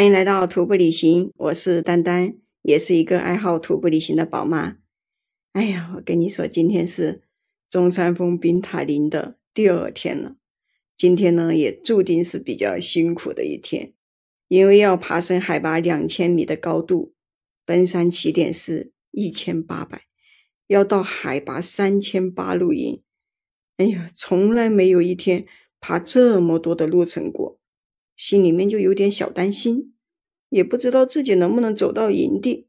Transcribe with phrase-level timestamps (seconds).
[0.00, 4.78] 欢迎来到徒步旅行，我是丹丹，也是一个爱好徒步旅行的宝妈。
[5.52, 7.20] 哎呀，我跟你说，今天是
[7.68, 10.36] 中山峰冰塔林的第二天了。
[10.96, 13.92] 今天呢，也注定是比较辛苦的一天，
[14.48, 17.12] 因为要爬升海拔两千米的高度，
[17.66, 20.04] 登山起点是一千八百，
[20.68, 23.02] 要到海拔三千八露营。
[23.76, 25.44] 哎呀，从来没有一天
[25.78, 27.59] 爬这么多的路程过。
[28.20, 29.94] 心里面就有点小担心，
[30.50, 32.66] 也不知道自己能不能走到营地。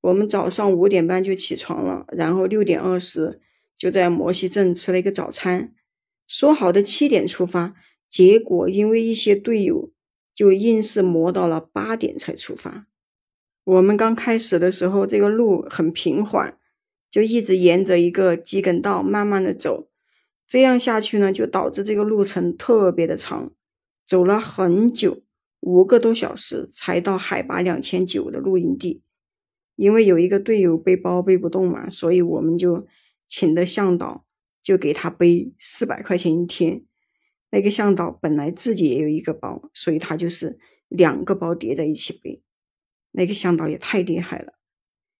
[0.00, 3.40] 我们早上五点半就起床了，然后六点二十
[3.76, 5.74] 就在摩西镇吃了一个早餐。
[6.28, 7.74] 说好的七点出发，
[8.08, 9.90] 结果因为一些队友
[10.32, 12.86] 就硬是磨到了八点才出发。
[13.64, 16.56] 我们刚开始的时候，这个路很平缓，
[17.10, 19.90] 就一直沿着一个机耕道慢慢的走，
[20.46, 23.50] 这样下去呢，就导致这个路程特别的长。
[24.10, 25.22] 走了很久，
[25.60, 29.04] 五个多小时才到海拔两千九的露营地。
[29.76, 32.88] 因为有一个队友背包背不动嘛，所以我们就
[33.28, 34.26] 请的向导，
[34.64, 36.82] 就给他背四百块钱一天。
[37.50, 42.42] 那个向导本来自己也有一个包，所以他就是两个包叠在一起背。
[43.12, 44.54] 那个向导也太厉害了。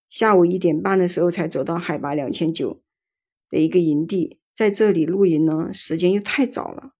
[0.09, 2.83] 下午一点半的时候才走到海拔两千九
[3.51, 6.97] 的一个营地，在这里露营呢，时间又太早了。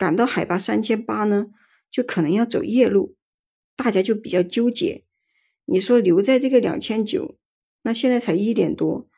[0.00, 1.48] 赶到海拔三千八呢，
[1.90, 3.16] 就可能要走夜路，
[3.76, 5.04] 大家就比较纠结。
[5.66, 7.36] 你说留在这个两千九，
[7.82, 9.10] 那现在才一点多，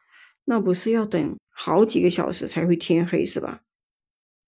[0.46, 3.62] 那不是要等好几个小时才会天黑是吧？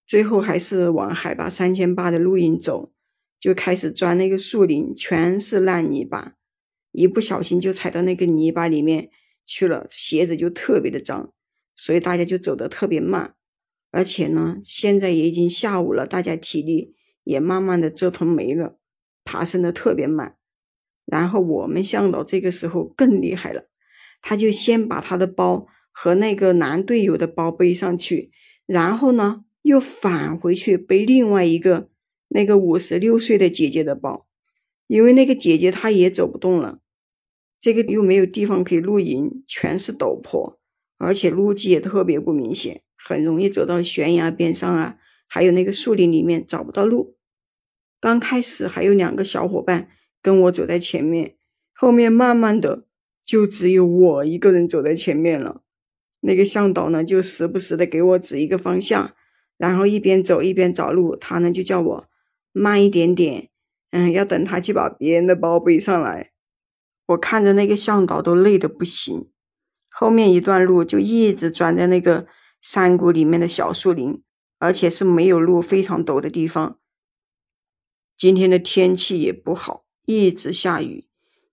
[0.09, 2.93] 最后还是往海拔三千八的露营走，
[3.39, 6.35] 就开始钻那个树林，全是烂泥巴，
[6.91, 9.09] 一不小心就踩到那个泥巴里面
[9.47, 11.33] 去了，鞋子就特别的脏，
[11.77, 13.37] 所以大家就走得特别慢。
[13.95, 18.77] 而且呢，现在也已经下午了，大家体力也慢慢的折腾没了，
[19.23, 20.37] 爬升的特别慢。
[21.05, 23.69] 然后我们向导这个时候更厉害了，
[24.21, 28.33] 他就先把他的包和那个男队友的包背上去，
[28.67, 31.89] 然后呢又返回去背另外一个
[32.27, 34.27] 那个五十六岁的姐姐的包，
[34.89, 36.81] 因为那个姐姐她也走不动了，
[37.61, 40.59] 这个又没有地方可以露营，全是陡坡，
[40.99, 42.83] 而且路基也特别不明显。
[43.07, 47.19] 很容易走到悬崖边上啊，还有那个树林里面找不到路。
[48.01, 49.89] 刚开始还有两个小伙伴
[50.23, 51.37] 跟我走在前面，
[51.75, 52.87] 后面慢慢的
[53.23, 55.61] 就只有我一个人走在前面了。
[56.21, 59.13] 那个向导呢，就时不时的给我指一个方向，
[59.59, 61.15] 然后一边走一边找路。
[61.15, 62.09] 他呢就叫我
[62.53, 63.51] 慢一点点，
[63.91, 66.31] 嗯，要等他去把别人的包背上来。
[67.09, 69.29] 我看着那个向导都累得不行，
[69.91, 72.27] 后面一段路就一直钻在那个。
[72.67, 74.23] 山谷里面的小树林，
[74.59, 76.79] 而且是没有路、非常陡的地方。
[78.17, 81.07] 今天的天气也不好，一直下雨，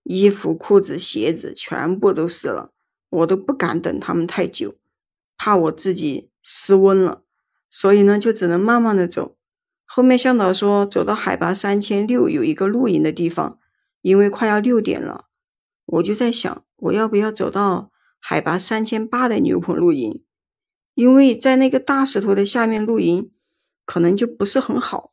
[0.04, 2.72] 衣服、裤子、鞋子全部都湿了。
[3.10, 4.76] 我都不敢等他们太久，
[5.36, 7.24] 怕我自己失温了。
[7.68, 9.36] 所以呢，就只能慢慢的走。
[9.84, 13.58] 后面向导说，走到海拔三千六有一个露营的地方，
[14.00, 15.26] 因为快要六点了，
[15.84, 20.24] 我就在想，我要不要走到海拔三千八的牛棚露营？
[20.94, 23.30] 因为在那个大石头的下面露营，
[23.84, 25.12] 可能就不是很好，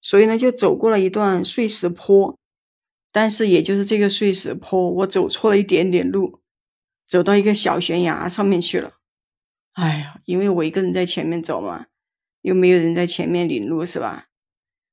[0.00, 2.38] 所以呢，就走过了一段碎石坡，
[3.12, 6.40] 但是也就是这个碎石坡，我走错了一点点路，
[7.06, 8.94] 走到一个小悬崖上面去了。
[9.74, 11.86] 哎呀，因为我一个人在前面走嘛，
[12.42, 14.26] 又没有人在前面领路，是吧？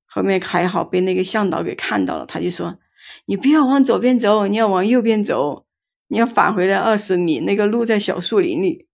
[0.06, 2.80] 后面还好被那个向导给看到了，他就说
[3.26, 5.66] ：“你不要往左边走，你要往右边走，
[6.08, 8.87] 你要返回来二十米，那个路在小树林里。”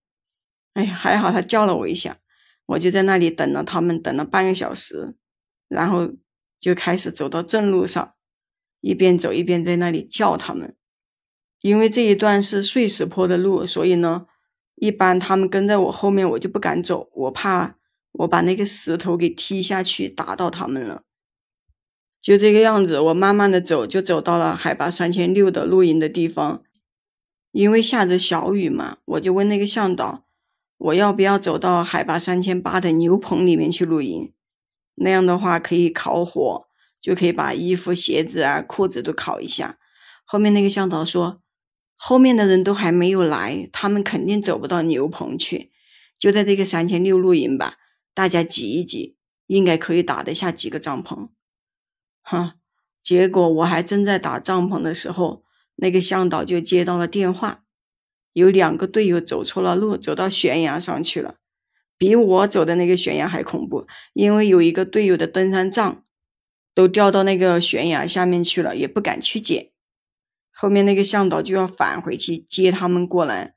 [0.74, 2.18] 哎呀，还好他叫了我一下，
[2.66, 5.16] 我就在那里等了他们，等了半个小时，
[5.68, 6.12] 然后
[6.60, 8.16] 就开始走到正路上，
[8.82, 10.76] 一边走一边在那里叫他们。
[11.62, 14.26] 因为这一段是碎石坡的路，所以呢，
[14.76, 17.78] 一般他们跟在我后面，我就不敢走，我怕
[18.12, 21.04] 我把那个石头给踢下去打到他们了。
[22.20, 26.64] 就这个样子，我慢慢的走，就走到了海拔三千六的露营的地方。
[27.52, 30.26] 因为下着小雨嘛，我就问那个向导。
[30.84, 34.34] 我要不要走到海拔三千八的牛棚里面去露营？
[34.96, 36.68] 那样的话可以烤火，
[37.00, 39.78] 就可以把衣服、鞋子啊、裤子都烤一下。
[40.26, 41.42] 后面那个向导说，
[41.96, 45.72] 后面的人都还没有来，他们肯定走不到牛棚去，
[46.20, 47.78] 就在这个三千六露营吧。
[48.14, 49.16] 大家挤一挤，
[49.48, 51.30] 应该可以打得下几个帐篷。
[52.22, 52.56] 哈，
[53.02, 55.46] 结果我还正在打帐篷的时候，
[55.78, 57.63] 那个向导就接到了电话。
[58.34, 61.36] 有两个队友走错了路，走到悬崖上去了，
[61.98, 63.88] 比我走的那个悬崖还恐怖。
[64.14, 66.04] 因为有一个队友的登山杖
[66.76, 69.70] 都掉到那个悬崖下面去了，也不敢去捡。
[70.52, 73.56] 后面那个向导就要返回去接他们过来，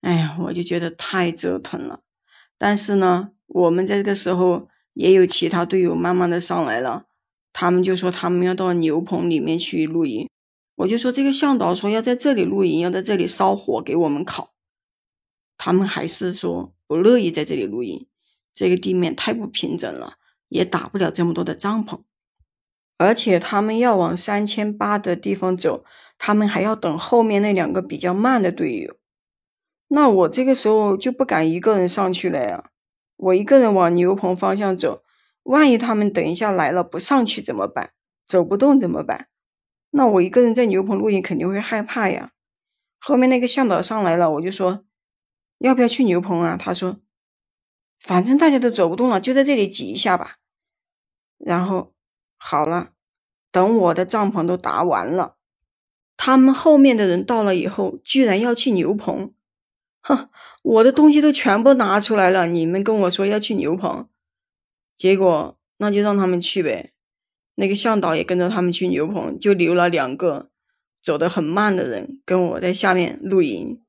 [0.00, 2.00] 哎呀，我就觉得太折腾了。
[2.56, 7.04] 但是呢，我们在这个时候也有其他队友慢慢的上来了，
[7.52, 10.28] 他们就说他们要到牛棚里面去露营，
[10.82, 14.52] 我就说这个向导说要在这里露营，要在这里烧火给我们烤，
[15.56, 18.06] 他们还是说不乐意在这里露营，
[18.52, 20.14] 这个地面太不平整了，
[20.48, 22.00] 也打不了这么多的帐篷。
[22.98, 25.84] 而且他们要往三千八的地方走，
[26.18, 28.96] 他们还要等后面那两个比较慢的队友。
[29.88, 32.70] 那我这个时候就不敢一个人上去了呀。
[33.16, 35.04] 我一个人往牛棚方向走，
[35.44, 37.92] 万一他们等一下来了不上去怎么办？
[38.26, 39.28] 走不动怎么办？
[39.92, 42.32] 那我一个人在牛棚露营肯定会害怕呀。
[42.98, 44.84] 后面那个向导上来了，我就说
[45.58, 46.56] 要不要去牛棚啊？
[46.58, 46.98] 他说
[48.00, 50.38] 反正大家都走不动了，就在这里挤一下吧。
[51.38, 51.94] 然后。
[52.44, 52.90] 好了，
[53.52, 55.36] 等我的帐篷都搭完了，
[56.16, 59.32] 他们后面的人到了以后，居然要去牛棚，
[60.00, 60.28] 哼，
[60.62, 64.08] 我的东西都全部拿出来了，你们跟我说要去牛棚，
[64.96, 66.91] 结果那就让他们去呗。
[67.54, 70.50] 那个向导也跟着他们去牛棚，就留了两个
[71.02, 73.80] 走得很慢的人跟我在下面露营。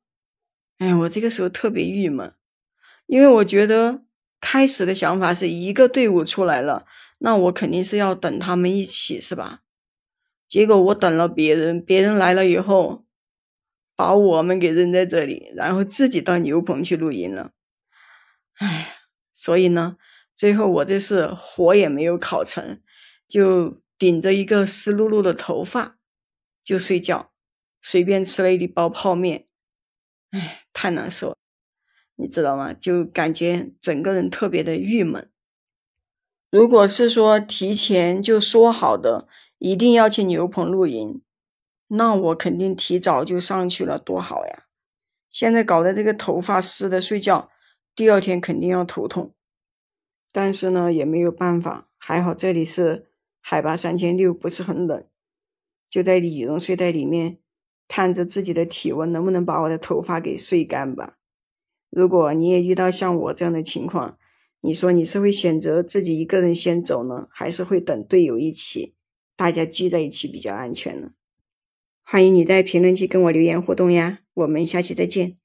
[0.80, 2.34] 哎，我这个时候特别郁闷，
[3.06, 4.02] 因为我觉得
[4.42, 6.86] 开始的想法是一个队伍出来了。
[7.20, 9.62] 那我肯定是要等他们一起，是吧？
[10.46, 13.06] 结果我等了别人，别人来了以后，
[13.96, 17.52] 把我们给扔在这里，然后自己到牛棚去露营了。
[18.56, 18.96] 哎，
[19.34, 19.96] 所以呢，
[20.36, 22.82] 最后我这是火也没有烤成，
[23.34, 25.98] 就顶着一个湿漉漉的头发
[26.64, 27.32] 就睡觉，
[27.82, 29.48] 随便吃了一包泡面。
[30.30, 31.38] 哎，太难受了，
[32.18, 32.74] 你知道吗？
[32.74, 35.32] 就感觉整个人特别的郁闷。
[36.52, 39.28] 如果是说提前就说好的，
[39.58, 41.24] 一定要去牛棚露营，
[41.88, 44.66] 那我肯定提早就上去了，多好呀！
[45.32, 47.50] 现在搞得这个头发湿的，睡觉
[47.96, 49.34] 第二天肯定要头痛。
[50.32, 53.10] 但是呢，也没有办法，还好这里是
[53.46, 55.06] 海拔三千六，不是很冷，
[55.90, 57.40] 就在羽绒睡袋里面，
[57.90, 61.18] 看着自己的体温能不能把我的头发给睡干吧。
[61.90, 64.18] 如果你也遇到像我这样的情况，
[64.62, 68.96] 你说你是会选择自己一个人先走呢，还是会等队友一起，
[69.36, 71.12] 大家聚在一起比较安全呢？
[72.02, 75.43] 欢迎你在评论区跟我留言互动呀，我们下期再见。